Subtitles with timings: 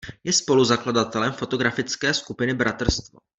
[0.23, 3.19] Je spoluzakladatelem fotografické skupiny Bratrstvo.